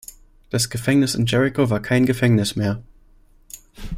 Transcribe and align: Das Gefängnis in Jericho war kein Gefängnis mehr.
Das 0.49 0.71
Gefängnis 0.71 1.13
in 1.13 1.27
Jericho 1.27 1.69
war 1.69 1.79
kein 1.79 2.07
Gefängnis 2.07 2.55
mehr. 2.55 2.81